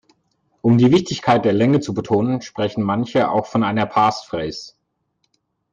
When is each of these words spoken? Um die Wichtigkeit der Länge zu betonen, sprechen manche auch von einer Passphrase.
Um 0.63 0.79
die 0.79 0.91
Wichtigkeit 0.91 1.45
der 1.45 1.53
Länge 1.53 1.79
zu 1.79 1.93
betonen, 1.93 2.41
sprechen 2.41 2.81
manche 2.81 3.29
auch 3.29 3.45
von 3.45 3.63
einer 3.63 3.85
Passphrase. 3.85 4.73